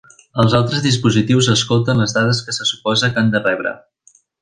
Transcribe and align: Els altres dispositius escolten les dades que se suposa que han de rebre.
Els 0.43 0.55
altres 0.59 0.81
dispositius 0.85 1.51
escolten 1.57 2.03
les 2.05 2.17
dades 2.19 2.43
que 2.49 2.57
se 2.61 2.71
suposa 2.73 3.15
que 3.15 3.25
han 3.25 3.33
de 3.37 3.47
rebre. 3.49 3.79